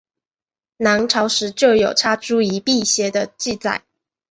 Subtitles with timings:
[0.77, 3.83] 南朝时就有插茱萸辟邪的记载。